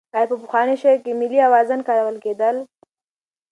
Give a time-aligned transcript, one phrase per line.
[0.15, 2.55] آیا په پخواني شعر کې ملي اوزان کارول کېدل؟